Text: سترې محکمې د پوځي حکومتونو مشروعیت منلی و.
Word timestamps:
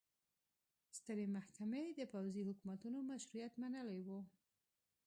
سترې 0.97 1.25
محکمې 1.35 1.83
د 1.99 2.01
پوځي 2.13 2.41
حکومتونو 2.49 2.97
مشروعیت 3.11 3.53
منلی 3.61 3.99
و. 4.07 4.09